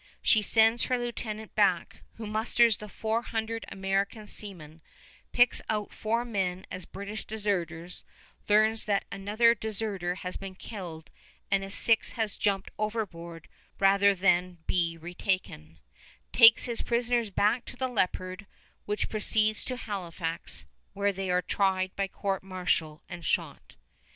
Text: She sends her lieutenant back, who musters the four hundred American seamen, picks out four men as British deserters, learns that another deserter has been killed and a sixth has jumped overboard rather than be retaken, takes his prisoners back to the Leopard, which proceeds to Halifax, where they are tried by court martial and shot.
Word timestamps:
She 0.23 0.41
sends 0.41 0.85
her 0.85 0.97
lieutenant 0.97 1.53
back, 1.53 2.01
who 2.15 2.25
musters 2.25 2.77
the 2.77 2.89
four 2.89 3.21
hundred 3.21 3.65
American 3.67 4.25
seamen, 4.25 4.81
picks 5.31 5.61
out 5.69 5.93
four 5.93 6.25
men 6.25 6.65
as 6.71 6.85
British 6.85 7.23
deserters, 7.23 8.03
learns 8.49 8.85
that 8.87 9.05
another 9.11 9.53
deserter 9.53 10.15
has 10.15 10.37
been 10.37 10.55
killed 10.55 11.11
and 11.51 11.63
a 11.63 11.69
sixth 11.69 12.13
has 12.15 12.35
jumped 12.35 12.71
overboard 12.79 13.47
rather 13.77 14.15
than 14.15 14.57
be 14.65 14.97
retaken, 14.97 15.77
takes 16.33 16.63
his 16.63 16.81
prisoners 16.81 17.29
back 17.29 17.63
to 17.65 17.77
the 17.77 17.87
Leopard, 17.87 18.47
which 18.87 19.07
proceeds 19.07 19.63
to 19.65 19.75
Halifax, 19.77 20.65
where 20.93 21.13
they 21.13 21.29
are 21.29 21.43
tried 21.43 21.95
by 21.95 22.07
court 22.07 22.41
martial 22.41 23.03
and 23.07 23.23
shot. 23.23 23.75